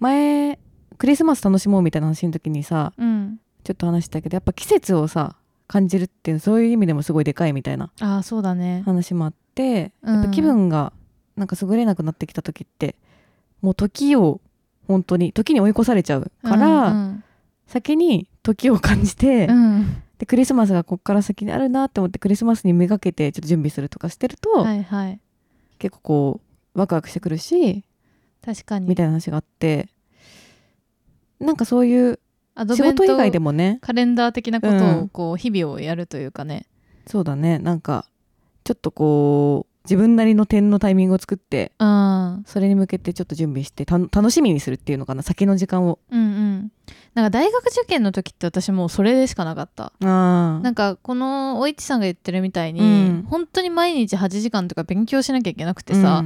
[0.00, 0.58] 前
[0.98, 3.40] クリスマス楽しもうみたいな話の時にさうん。
[3.64, 5.36] ちょっと話したけどやっぱ季節をさ
[5.68, 8.82] 感じるっていうそういう意味でもすごいでかいみたいなああそうだね。
[8.84, 10.14] 話もあって、うん。
[10.14, 10.92] やっぱ気分が
[11.36, 12.96] なんか優れなくなってきた時って
[13.60, 14.40] もう時を
[14.88, 17.24] 本当に時に追い越されちゃうから、うん
[17.68, 20.02] 先に時を感じて、うん。
[20.16, 25.20] でクリスマスがこっから先にあるなって思ってクリスマスにめがけてちょっと準備するとかしてると、はいはい。
[25.78, 26.40] 結構こ
[26.74, 27.84] うワクワクしてくるし
[28.42, 28.88] 確かに。
[28.88, 29.90] みたいな話があって
[31.38, 32.18] なんかそういう
[32.66, 33.78] 仕事以外でもね。
[33.80, 36.66] カレンダー的なことうんをこう日々をやるというかね、
[37.06, 37.58] そうだね。
[37.58, 38.06] なんか
[38.64, 45.22] ちょっとこう自分なりの点のタイミングを作ってうん、それに向けてちょっと準備してた楽しみにするっていうのかな。
[45.22, 45.98] 先の時間を。
[46.10, 46.72] うんうん。
[47.14, 49.92] なんか大学受験の時って私もうそれでしかなかった。
[50.00, 53.26] あなんかこのおいちさんが言ってるみたいに、うん。
[53.28, 56.22] 本当に毎日8時間とか勉強しなきゃいけなくてさ、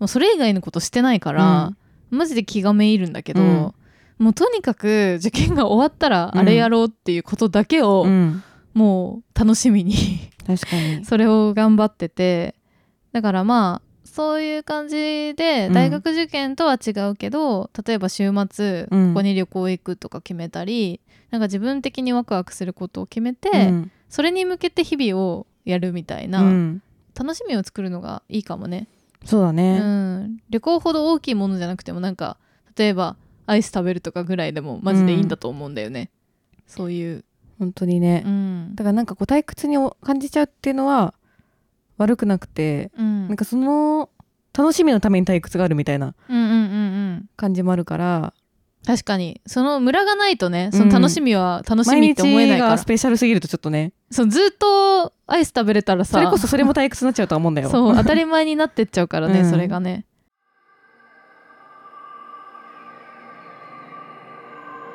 [0.00, 1.72] もうそれ以外のことしてないから、
[2.10, 3.74] マジで気がめいるんだけど、うん
[4.18, 8.42] もうとにかく受験が終わったらあれやろうっていうことだけを、うん。
[8.72, 9.94] もう楽しみに。
[10.46, 11.04] 確かに。
[11.06, 12.54] それを頑張ってて。
[13.12, 15.72] だからまあそういう感じでうん。
[15.72, 19.08] 大学受験とは違うけど、例えば週末うん。
[19.08, 21.00] ここに旅行行くとか決めたり、
[21.30, 23.90] なんか自分的にワクワクすることを決めて、うん。
[24.08, 26.82] それに向けて日々をやるみたいな、うん。
[27.14, 28.88] 楽しみを作るのがいいかもね、
[29.24, 32.36] うそうだね、ん、旅行ほど大きいものじゃなくてもなんか
[32.76, 33.16] 例えば
[33.46, 36.10] アイス食べるとかぐらいでもマジでいいんだと思うんだよね、
[36.66, 37.24] そういう、
[37.58, 38.74] 本当にね、うん。
[38.74, 41.14] だからなんかこう退屈に感じちゃうっていうのは
[41.98, 44.10] 悪くなくて、うん、なんかその
[44.56, 46.56] 楽しみのために退屈があるみたいなうんうんうんう
[47.16, 47.30] ん。
[47.36, 48.34] 感じもあるから。
[48.86, 49.40] 確かに。
[49.46, 53.92] そのムラがないとねその楽しみは楽し毎みって思えないから、日がスペシャルすぎるとちょっとね。
[54.10, 56.18] そうずっとアイス食べれたらさ。
[56.18, 57.70] それこそそれも退屈になっちゃうとは思うんだよ。
[57.70, 59.50] そう当たり前になってっちゃうからね、うん。
[59.50, 60.04] それがね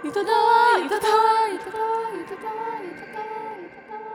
[0.10, 3.30] ゆたたわゆたたわゆたたわゆたたわゆたたわ
[3.62, 4.10] ゆたたわ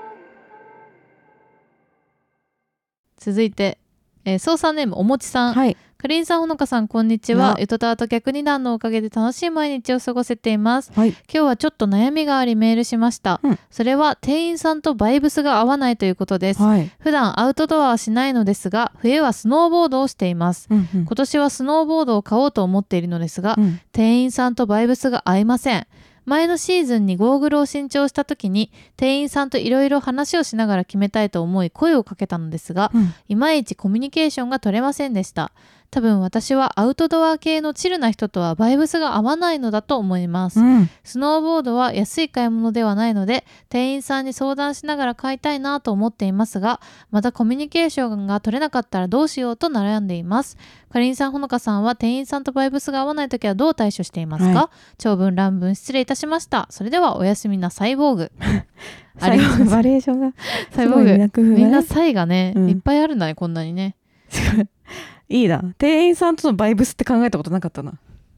[3.17, 3.79] 続いて、
[4.25, 5.77] えー、操作ネームおもちさん、はい。
[6.05, 7.55] かりんさんほのかさんこんにちは。
[7.55, 7.57] な。
[7.59, 10.93] ゆとたわと逆二段のおかげで楽しい毎日を過ごせています。
[10.95, 11.13] はい。
[11.13, 13.59] 今日はちょっと悩みがありメールしました、うん。
[13.71, 16.63] それは店員さんとバイブスが合わないということです。
[16.63, 20.67] はい、普段アウトドアはしないのですが冬はスノーボードをしています。
[20.71, 21.05] うんうん。
[21.07, 23.81] 今年はスノーボードを買おうと思っているのですが、うん。
[23.93, 25.87] 店員さんとバイブスが合いません。
[26.27, 33.15] 前のシーズンにゴーグルを新調した時に店員さんといろいろ話をしながら決めたいと思い声をかけたのですがうん。
[33.29, 35.53] いまいちコミュニケーションが取れませんでした
[35.95, 40.91] 多分私はアウトドア系のチルな人とはバイブスが合わないのだと思います、うん。
[41.05, 46.81] スノーボードは安い買い物ではないので店員さんに相談しながら買いたいなと思っていますが
[47.13, 50.57] またコミュニケーションが取れなかったらどうしようと悩んでいます。
[50.91, 56.67] かりんさんほのかさんは店員さんとバイブスが合わない時はどう対処していますか、は長文乱文失礼いたしました。
[56.71, 58.33] それではおやすみなサイボーグ。
[59.21, 60.33] ありがとうバリエーションが
[60.73, 61.43] サイボーグ。
[61.43, 62.69] みんなサイがね、うん。
[62.69, 63.95] いっぱいあるんだねこんなにね
[65.29, 65.63] いいな。
[65.79, 67.95] 店員さんとのバイブスって考えたことなかったな。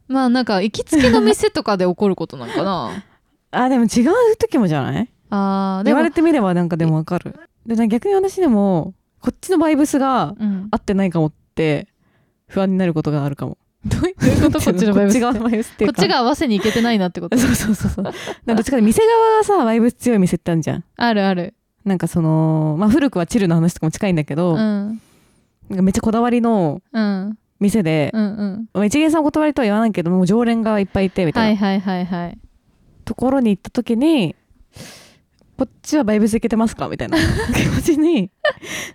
[0.09, 2.90] まあなんか行きつけの店とかで起こることなんかな。
[3.51, 5.09] あでも違う時もじゃない？
[5.31, 7.35] あ言われてみればなんかでもわかる。
[7.66, 11.88] で逆に私でもこっちのバイブスがうん、合ってないかもって
[12.46, 13.59] 不安になることがあるかも。
[13.85, 14.61] どういうこと？
[14.64, 15.20] こっちのバイブスって。
[15.20, 15.96] こっち側のバイブスっていうか。
[15.96, 17.37] こっちが合わせに行けてないなってこと？
[17.38, 18.05] そうそうそうそう。
[18.05, 18.20] なんか
[18.55, 20.85] どっちかで店側がさバイブス強い店ってあるじゃん。
[20.96, 21.55] あるある。
[21.85, 25.01] なんかそのまあ古くはチルの話とかも近いんだけど、うん
[25.68, 27.38] なんかめっちゃこだわりのうん。
[27.59, 28.68] 店で、うんうん。
[28.74, 32.38] まあ一元さんお断りとは言わないけどもう常連がいっぱいいてみたいな、はいはいはいはい。
[33.05, 34.37] ところに行った時に
[35.57, 36.88] こっちはバイブスいけてますか？
[36.88, 37.16] みたいな。
[37.55, 38.31] 気持ちに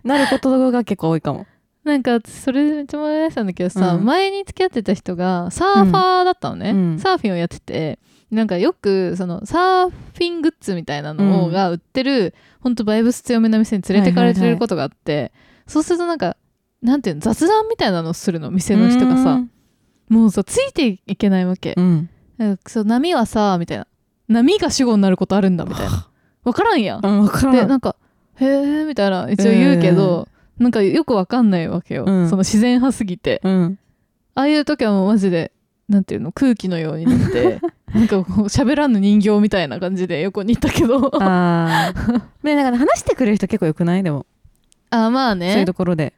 [0.03, 1.47] なることが結構多いかも。
[1.83, 4.05] なんかそれめっちゃ思い出したんだけどさ、うん。
[4.05, 6.99] 前に付き合ってた人がサーファーだったのね、うん。
[6.99, 7.97] サーフィンをやってて
[8.29, 11.51] なんかよくそのサーフィングッズみたいなのうん。
[11.51, 15.31] が売ってる、ほんとバイブス強めな店に連れてかれてることがあって、
[15.65, 16.37] そうするとなんか
[16.81, 19.39] なんていうの雑談みたいなのをするの店の人がさ。
[20.09, 21.73] もうさついていけないわけ。
[21.77, 22.09] う、ん。
[22.37, 23.87] なんかそう波はさみたいな。
[24.27, 26.09] 波が主語になることあるんだみたいな。
[26.43, 27.05] 分からんやん。
[27.05, 27.55] うん分からん。
[27.55, 27.95] でなんか
[28.35, 28.45] 「へ
[28.81, 32.29] え」みたいな一応言うけど、なんかよくわかんないわけよ、うん。
[32.29, 33.39] その自然派すぎて。
[33.43, 33.79] うん。
[34.35, 35.51] ああいう時はもうマジで
[35.87, 37.59] なんていうの空気のようになって
[37.93, 41.09] なんかこう喋らぬ人形みたいな感じで横にいたけど。
[41.23, 42.21] あー。
[42.43, 44.03] で なんか話してくれる人結構よくない？
[44.03, 44.25] でも、
[44.89, 46.13] あまあそういうねところで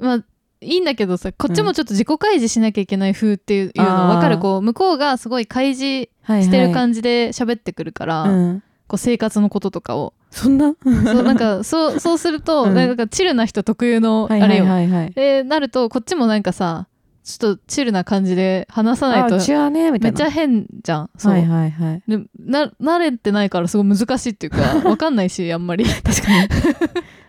[0.00, 0.24] まあ
[0.62, 4.38] いいんだけどさこっちもちょっと自己開示しなきゃいけない風っていうの分かる。
[4.38, 10.12] こう向こうがすごい開示はいしてる感じで喋ってくるから、うん、こう生活のこととかを。
[10.30, 10.74] そんな？
[10.84, 12.74] そうなんかそうそうすると、うん。
[12.74, 14.88] なんかチルな人特有のあはいはいれよ、はい。
[14.88, 16.86] はいでなるとこっちもなんかさ
[17.24, 21.10] ちょっとチルな感じで話さないとめっちゃ変じゃん。
[21.16, 22.02] そう、はいはいはい。
[22.06, 25.84] でな慣れてないからすごい難しいっていうかわかんないしあんまり。
[26.04, 26.48] 確かに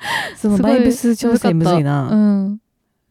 [0.36, 2.60] そのバイブス調整むずいな、うん。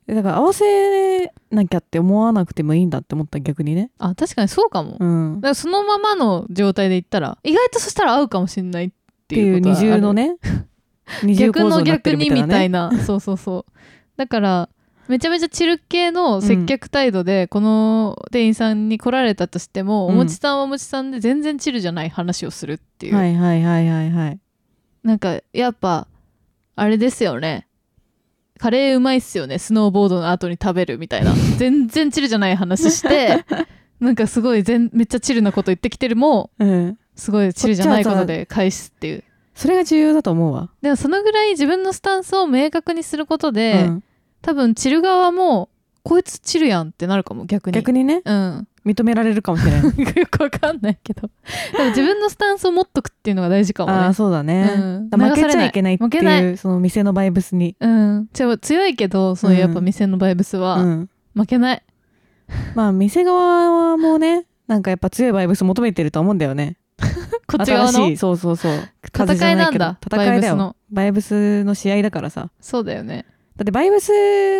[0.06, 3.90] えだから合わせなきゃって思わなくてもいいんだって思った逆にね。
[3.98, 5.38] あ確かにそうかも、だうん。
[5.38, 9.00] っからそのままの状態で言ったら意外とそしたら合うかもしれないって
[9.30, 10.36] ていう二重のね。
[11.22, 12.90] 逆の逆にみたいな。
[13.06, 13.72] そうそうそう。
[14.16, 14.68] だから
[15.08, 20.12] めちゃめちゃチル系の接客態度でこの店員さんに来られたとしても、うん。
[20.12, 24.38] おもちさんはおもちさんで全然チルじゃない話をするっていう、はいはいはいはいはい。
[25.02, 26.06] なんかやっぱ
[26.80, 27.66] あれですよね。
[28.58, 29.58] カレーうまいっすよね。
[29.58, 31.34] スノーボードの後に食べるみたいな。
[31.58, 33.44] 全然チルじゃない話して
[34.00, 36.98] なんかすごい全めっちゃチルなこと言ってきてるもうん。
[37.16, 39.24] すごいチルじゃないことで返すっていう。
[39.54, 40.70] それが重要だと思うわ。
[40.80, 44.04] でもそのぐらい自分のスタンスを明確にすることで、うん。
[44.40, 45.68] 多分チル側も
[46.02, 47.74] こいつチルやんってなるかも逆に。
[47.74, 48.22] 逆にね。
[48.24, 49.82] うん認められるかもしれない。
[50.16, 51.28] よくわかんないけど。
[51.76, 53.98] でも自分のスタンスを持っとくっていうのが大事かもね。
[53.98, 55.10] ああそうだね、うん。
[55.10, 58.28] だ負けちゃいけないっていいうその店のバイブスに、うん。
[58.32, 61.82] 強いけどそういうやっぱ店のバイブスはうん、負けない、
[62.74, 66.76] まあ店側もねなんかやっぱ強いバイブス求めてると思うんだよね。
[67.46, 68.72] こっち側の新しいそうそうそう。
[69.04, 70.36] 戦いなんだ戦いだよ。
[70.36, 70.76] バイブスの。
[70.90, 72.50] バイブスの試合だからさ。
[72.60, 73.26] そうだよね。
[73.56, 74.10] だってバイブス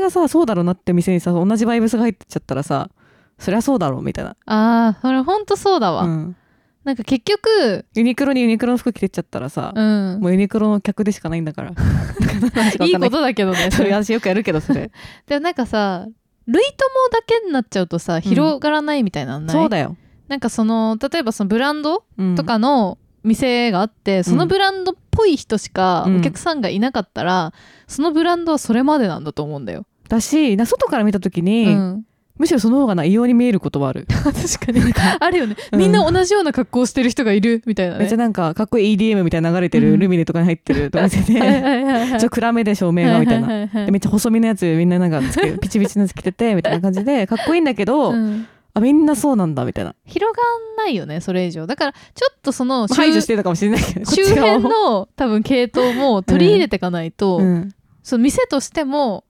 [0.01, 2.91] がさそうだろうなって店にさ同じバイブスが入ってっちゃったらさ
[3.41, 6.37] そりゃそうだろうみたいな、あーそれほんとそうだわ、うん、
[6.85, 10.19] なんか結局ユニクロにユニクロの服着てっちゃったらさ、うん。
[10.21, 11.73] もうユニクロの客でしかないんだから。
[12.87, 13.69] いいことだけどね。
[13.73, 14.91] それ私よくやるけどそれ。
[15.27, 16.07] でもなんかさ
[16.47, 16.73] 類友
[17.13, 19.97] だけになっちゃうとさ広がらないみたいなのない、そうだよ、
[20.29, 22.35] なんかその例えばそのブランドうん。
[22.35, 26.17] とかの店があって、そのブランドっぽい人しかうん。
[26.19, 27.53] お客さんがいなかったら、
[27.87, 29.85] そのブランドはそれまでなんだと思うんだよ。
[30.09, 32.05] だしな外から見た時に、うん、
[32.41, 34.07] むしろその方がな異様に見えることはある。
[34.09, 34.33] 確
[34.67, 34.81] かに。
[35.21, 35.79] あるよね、うん。
[35.79, 37.97] みんな同じような格好をしてる人がいるみたいな。
[37.97, 38.17] ねめっちゃ。
[38.17, 39.99] なんかかっこいい EDM みたいな流れてる、うん。
[39.99, 43.49] ルミネとかに入ってるとか見せて、ちょっと暗めで照明がみたいな、
[43.91, 45.21] めっちゃ細身のやつみんななんか
[45.61, 48.47] ピチピチのやつ着ててみたいな感じでかっこいいんだけど、うん。
[48.73, 50.43] あみんなそうなんだみたいな、広が
[50.75, 51.67] んないよねそれ以上。
[51.67, 54.71] だからちょっとそのまあ排除してるかもしれないけど周辺も。
[54.71, 59.25] の多分系統も取り入れていかないと、うん、その店としても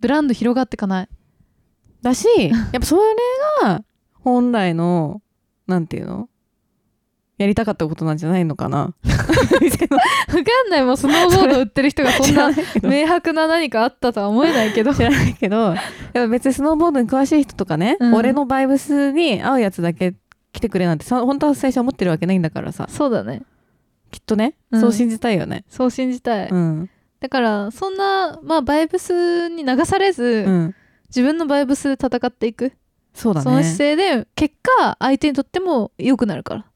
[0.00, 1.08] ブランド広がっていかない
[2.04, 3.02] だしやっぱそれ
[3.62, 5.22] が本来の
[5.66, 6.28] なんていうの？
[7.36, 8.78] やりたかったことなんじゃないのかな。
[8.78, 10.84] わかんない。
[10.84, 12.50] もうスノーボード売ってる人がそんな
[12.82, 14.94] 明白な何かあったとは思えないけど。
[14.94, 15.76] 知らないけどやっ
[16.12, 18.14] ぱ別にスノーボードに詳しい人とかね、うん。
[18.14, 20.14] 俺のバイブスに合うやつだけ
[20.52, 22.86] 来てくれなんてさ本当は最初は思ってるわけないんだからさ。
[22.88, 23.42] そうだね。
[24.12, 24.80] きっとね、うん。
[24.80, 25.64] そう信じたいよね。
[25.68, 26.90] そう信じたい、うん。
[27.18, 30.74] だからそんなまあバイブスに流されず、うん
[31.08, 32.72] 自分のバイブスで戦っていく。
[33.14, 36.66] そうだそのね姿勢で結果相手にとっても良くなるから。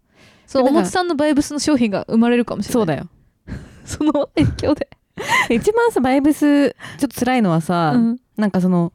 [0.47, 2.73] そうおもつさんのバイブスの商品が生まれるかもしれない。
[2.75, 3.09] そうだよ。
[3.85, 4.88] その影響で、
[5.51, 8.21] 一番さバイブスちょっと辛いのはさ、うん。
[8.37, 8.93] なんかその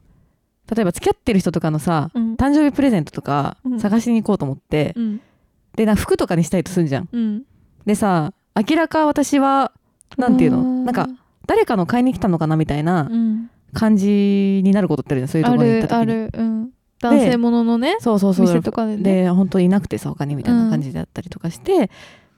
[0.74, 2.34] 例えば付き合ってる人とかのさうん。
[2.34, 3.80] 誕生日プレゼントとかうん。
[3.80, 5.20] 探しに行こうと思って、うん。
[5.76, 7.08] でな服とかにしたいとすんじゃん。
[7.12, 7.42] うん、
[7.84, 9.72] でさ明らか私は
[10.16, 10.58] なんていうの？
[10.58, 11.08] うんなんか
[11.46, 15.28] 誰かの買いに来たのかなみたいなうん、感じになることってあるじゃん。
[15.28, 16.06] そういうとあころに行った時に。
[16.06, 18.46] るある、うん、男性もののねそうそうそう。
[18.46, 19.02] 店とかでね。
[19.24, 21.90] で本当にいなくてさ他にみたいな感じであったりとかして、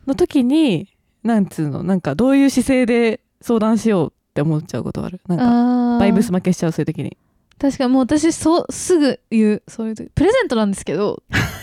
[0.07, 0.89] の時に
[1.23, 5.21] なんつうのなんかどういう姿勢で相談しようって思っちゃうことある。
[5.29, 7.17] なんかバイブス負けしちゃうそういう時に
[7.59, 11.23] 確かにもう私そうすぐ言うそういう時プレゼントなんですけど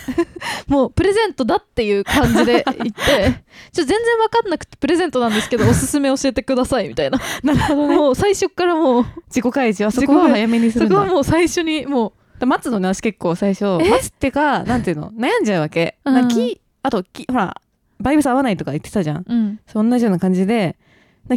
[0.68, 7.20] もうプレゼントだっていう感じで言って ちょ全然分かんなくてプレゼントなんですけどおすすめ教えてくださいみたいな。
[7.44, 7.88] なるほど。
[7.88, 10.96] ねもう最初からもう自己開示はそこは早めにするんだ。
[10.96, 13.66] そこはもう最初にも待つのね私結構最初。
[13.78, 15.12] 待つってかなんていうの？
[15.12, 16.14] 悩んじゃうわけ、うん。
[16.16, 17.56] なんか気あと気ほら
[18.00, 19.18] バイブス合わないとか言ってたじゃん。
[19.20, 19.60] ううん。
[19.68, 20.76] そう同じような感じで。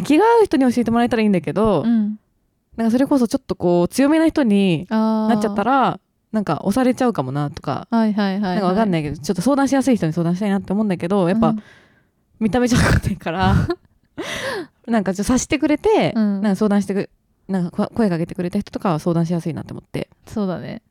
[0.03, 2.19] 気が合う人に教えてもらえたらいいんだけど、うん
[2.77, 5.99] なんかそれこそちょっとこう強めな人になっちゃったら
[6.31, 11.53] なんか押されちゃうかもなとか、はいはいはい、はい、なんかわかんないけどちょっと相談しやすい人に相談したいなって思うんだけどやっぱ、
[12.39, 13.55] 見た目じゃなくてから
[14.87, 16.41] なんかちょっと察してくれて、うん。
[16.41, 17.09] なんか相談してく
[17.47, 20.09] なんかこ声かけてくれた人とかは相談しやすいなって思って。
[20.25, 20.81] そうだね。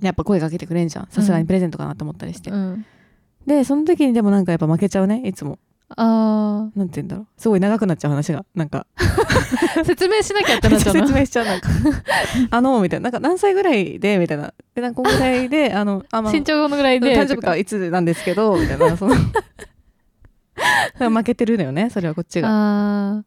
[0.00, 1.08] やっぱ声かけてくれんじゃん。
[1.10, 2.84] さすがにプレゼントかなって思ったりして、うん。
[3.46, 5.58] でその時にでもなんかやっぱ負けちゃうねいつも
[5.96, 7.26] あなんて言うんだろう。
[7.36, 8.44] すごい長くなっちゃう話が。
[8.54, 8.86] なんか。
[9.76, 11.00] ー 説明しなきゃってなっちゃうな。
[11.08, 11.68] 説明しちゃうなんか。
[12.50, 13.04] あのみたいな。
[13.04, 14.54] なんか何歳ぐらいでみたいな。
[14.74, 18.96] でなんかこんぐらいであのあ、まあ、身長のぐらいで誕生日はいつなんですけどみたいな。
[18.96, 19.14] その
[21.10, 22.48] 負けてるのよねそれはこっちが。
[22.50, 23.24] あー。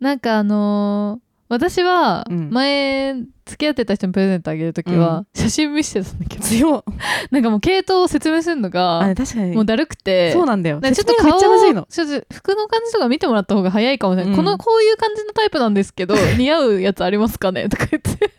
[0.00, 2.50] なんかあのー私はうん。
[2.50, 6.84] 前付き合ってた人にプレゼントあげるときは写真見せてたんだけど、強っ。
[7.30, 9.54] なんかもう系統を説明するのあが確かに。
[9.54, 10.80] もうだるくてそうなんだよ。
[10.80, 11.82] なんかちょっと説明顔っちゃむずいの。
[11.82, 14.36] をちょっと服の感じとか見てもらった方が早いかもしれない、うん。
[14.36, 18.30] このこういう感じのタイプなんですけど 似合うやつありますかねとか言って。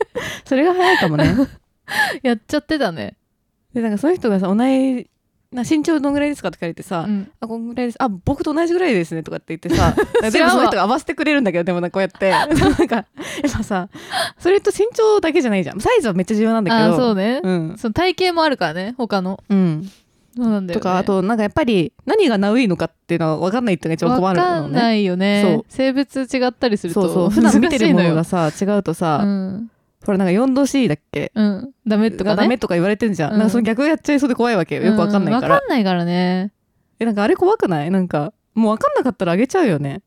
[0.43, 1.35] それが早いかもね。
[2.23, 3.15] やっちゃってたね、
[3.73, 5.09] でなんかそういう人がさ同じ
[5.51, 6.49] な身長どんぐらいですか？
[6.49, 9.95] って聞かれてさ、うん、あこんぐらいですあ僕と同じぐらいですねとかって言ってさ
[10.29, 12.31] 全部その人が合わせてくれるんだけどでもなこうやって。
[12.31, 12.47] なん
[12.87, 13.05] かやっ
[13.51, 13.89] ぱさ
[14.39, 15.79] それと身長だけじゃないじゃん。
[15.79, 16.95] サイズはめっちゃ重要なんだけど。
[16.95, 19.43] そうね、うん、その体型もあるからね他の。
[19.49, 19.89] うん、
[20.35, 24.51] そうなんだよ、ね、とかあとなんかやっぱり何がナウいのかっていうのは分かんないっていうのが一番困わるのね。
[24.51, 25.41] かんないよね。
[25.43, 25.65] そう。
[25.69, 27.29] 性別違ったりするとそうそう。
[27.29, 29.71] 普段見てるものがさ違うとさ、うん、
[30.05, 31.31] これなんか4度 C だっけ？
[31.35, 32.35] うん、ダメとかね。
[32.35, 33.39] がダメとか言われてんじゃん、うん。
[33.39, 34.83] なんかその逆やっちゃいそうで怖いわけよ。
[34.83, 36.53] よく分かんないから、うわかんないからね。
[36.99, 37.91] えなんかあれ怖くない？
[37.91, 40.01] なんかもう分かんなかったらあげちゃうよね。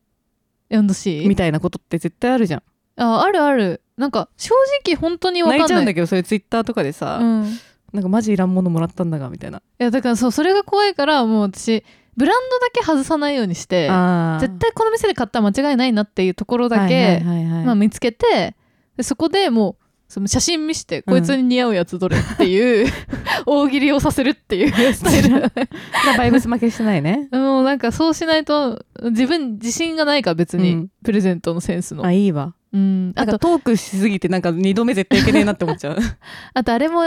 [0.69, 2.63] 4°C みたいなことって絶対あるじゃん。
[2.97, 3.81] ああるある。
[3.97, 5.59] なんか正直本当にわかんない。
[5.59, 7.59] 泣いちゃうんだけどそれツイッターとかでさ、うん、い
[7.93, 9.61] なんかマジいらんものもらったんだがみたいな。
[9.77, 11.83] やだからそうそれが怖いからもう私
[12.17, 13.87] ブランドだけ外さないようにして
[14.39, 17.65] 絶対この店で買ったら間違いないなっていうところだけ、はいはいはいはい。
[17.65, 18.55] まあ、見つけて
[18.97, 19.80] でそこでもう
[20.11, 22.91] その写真見してこいつに似合うやつどれっていう、
[23.47, 25.49] 大喜利をさせるっていうスタイル。
[26.17, 27.29] バイブス負けしてないね。
[27.31, 30.87] もうなんかそうしないと自分自信がないから別に、うん。
[31.01, 32.05] プレゼントのセンスの。
[32.05, 32.53] あいいわ。
[32.73, 33.13] うん。
[33.15, 35.97] あとトークしすぎてなんか二度目絶対いけねえなって思っちゃう。
[36.55, 37.03] あとあれも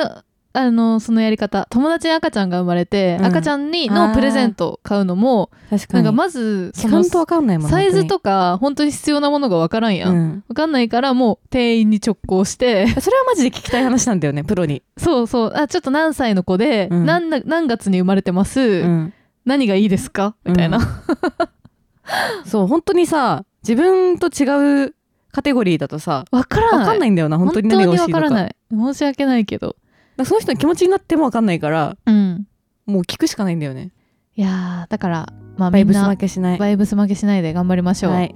[0.56, 1.66] あのそのやり方。
[1.68, 3.26] 友達に赤ちゃんが生まれて、うん。
[3.26, 6.04] 赤ちゃんにのプレゼント買うのも確かに。
[6.04, 6.72] なんかまず
[7.10, 10.44] とわかんないもんサイズとか本当に必要なものがわからんやん、うん。
[10.48, 12.86] わかんないからもう店員に直行して。
[13.00, 15.52] それはマジで聞きたい話なんだよね プロに、そうそう。
[15.56, 17.04] あちょっと何歳の子で、うん。
[17.04, 19.12] 何な何月に生まれてます、うん。
[19.44, 20.36] 何がいいですか？
[20.44, 20.78] みたいな、
[22.46, 24.94] そう本当にさ自分と違う
[25.32, 26.80] カテゴリーだとさわからない。
[26.80, 28.24] わかんないんだよな本当に何が欲しいのか。
[28.24, 28.56] わからない。
[28.70, 29.74] 申し訳ないけど
[30.16, 32.46] だその人の気持ちになってもわかんないからうん
[32.86, 33.90] もう聞くしかないんだよね
[34.36, 38.34] いやーだからまあバイブス負けしないバイブス負けしないで頑張りましょうはい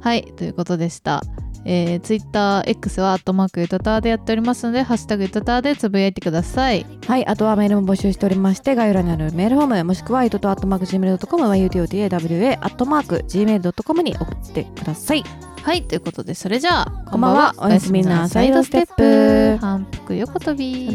[0.00, 1.22] はい、ということでした。
[1.64, 6.86] えー、ツイッター X はアットマークゆたたでやっておりますので、ハッシュタグゆたたでつぶやいてください。
[7.06, 15.24] はい、あとはメールも募集しておりまして、概要欄にあるメールフォーム、もしくは、ゆととアットマーク Gmail.com、yutotawa アットマーク Gmail.com に送ってください。
[15.68, 17.54] はい、ということで、それじゃあ、こんばんは。
[17.58, 19.58] おやすみなさいドステップ。
[19.60, 20.88] 反復横跳び。